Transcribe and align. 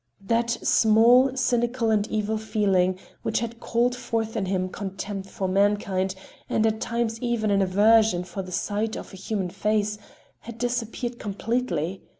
That 0.25 0.49
small, 0.49 1.37
cynical 1.37 1.91
and 1.91 2.07
evil 2.07 2.39
feeling 2.39 2.97
which 3.21 3.39
had 3.39 3.59
called 3.59 3.95
forth 3.95 4.35
in 4.35 4.47
him 4.47 4.65
a 4.65 4.69
contempt 4.69 5.29
for 5.29 5.47
mankind 5.47 6.15
and 6.49 6.65
at 6.65 6.81
times 6.81 7.21
even 7.21 7.51
an 7.51 7.61
aversion 7.61 8.23
for 8.23 8.41
the 8.41 8.51
sight 8.51 8.97
of 8.97 9.13
a 9.13 9.15
human 9.15 9.51
face, 9.51 9.99
had 10.39 10.57
disappeared 10.57 11.19
completely. 11.19 12.01